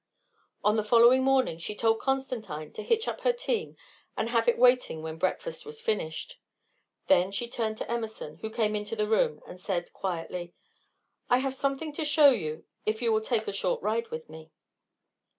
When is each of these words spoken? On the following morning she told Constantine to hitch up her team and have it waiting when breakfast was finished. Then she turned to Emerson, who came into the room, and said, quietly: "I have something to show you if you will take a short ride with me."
On 0.63 0.77
the 0.77 0.83
following 0.83 1.23
morning 1.23 1.59
she 1.59 1.75
told 1.75 1.99
Constantine 1.99 2.73
to 2.73 2.81
hitch 2.81 3.07
up 3.07 3.21
her 3.21 3.31
team 3.31 3.77
and 4.17 4.29
have 4.29 4.47
it 4.47 4.57
waiting 4.57 5.03
when 5.03 5.19
breakfast 5.19 5.63
was 5.63 5.79
finished. 5.79 6.39
Then 7.05 7.31
she 7.31 7.47
turned 7.47 7.77
to 7.77 7.87
Emerson, 7.91 8.37
who 8.37 8.49
came 8.49 8.75
into 8.75 8.95
the 8.95 9.07
room, 9.07 9.41
and 9.45 9.61
said, 9.61 9.93
quietly: 9.93 10.55
"I 11.29 11.37
have 11.37 11.53
something 11.53 11.93
to 11.93 12.03
show 12.03 12.31
you 12.31 12.65
if 12.83 12.99
you 13.03 13.13
will 13.13 13.21
take 13.21 13.47
a 13.47 13.53
short 13.53 13.79
ride 13.83 14.07
with 14.07 14.27
me." 14.27 14.49